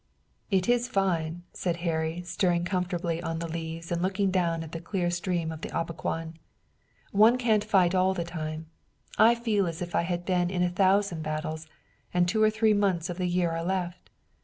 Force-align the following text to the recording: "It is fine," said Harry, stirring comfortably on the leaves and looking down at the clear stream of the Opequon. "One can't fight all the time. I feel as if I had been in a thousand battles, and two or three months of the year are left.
"It 0.49 0.67
is 0.67 0.87
fine," 0.87 1.43
said 1.53 1.77
Harry, 1.85 2.23
stirring 2.23 2.65
comfortably 2.65 3.21
on 3.21 3.37
the 3.37 3.47
leaves 3.47 3.91
and 3.91 4.01
looking 4.01 4.31
down 4.31 4.63
at 4.63 4.71
the 4.71 4.81
clear 4.81 5.11
stream 5.11 5.51
of 5.51 5.61
the 5.61 5.69
Opequon. 5.69 6.39
"One 7.11 7.37
can't 7.37 7.63
fight 7.63 7.93
all 7.93 8.15
the 8.15 8.23
time. 8.23 8.65
I 9.19 9.35
feel 9.35 9.67
as 9.67 9.79
if 9.79 9.93
I 9.93 10.01
had 10.01 10.25
been 10.25 10.49
in 10.49 10.63
a 10.63 10.71
thousand 10.71 11.21
battles, 11.21 11.67
and 12.15 12.27
two 12.27 12.41
or 12.41 12.49
three 12.49 12.73
months 12.73 13.11
of 13.11 13.19
the 13.19 13.27
year 13.29 13.51
are 13.51 13.63
left. 13.63 14.09